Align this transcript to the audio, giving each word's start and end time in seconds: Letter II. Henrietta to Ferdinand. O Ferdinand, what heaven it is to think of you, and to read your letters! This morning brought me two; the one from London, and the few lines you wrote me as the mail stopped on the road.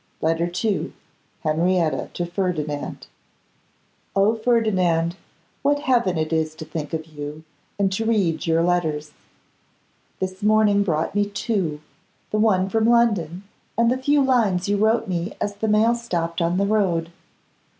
Letter 0.19 0.51
II. 0.63 0.93
Henrietta 1.43 2.09
to 2.15 2.25
Ferdinand. 2.25 3.05
O 4.15 4.33
Ferdinand, 4.35 5.15
what 5.61 5.81
heaven 5.81 6.17
it 6.17 6.33
is 6.33 6.55
to 6.55 6.65
think 6.65 6.91
of 6.91 7.05
you, 7.05 7.43
and 7.77 7.91
to 7.93 8.05
read 8.07 8.47
your 8.47 8.63
letters! 8.63 9.11
This 10.19 10.41
morning 10.41 10.81
brought 10.81 11.13
me 11.13 11.25
two; 11.27 11.81
the 12.31 12.39
one 12.39 12.67
from 12.67 12.89
London, 12.89 13.43
and 13.77 13.91
the 13.91 13.97
few 13.99 14.23
lines 14.23 14.67
you 14.67 14.77
wrote 14.77 15.07
me 15.07 15.33
as 15.39 15.57
the 15.57 15.67
mail 15.67 15.93
stopped 15.93 16.41
on 16.41 16.57
the 16.57 16.65
road. 16.65 17.11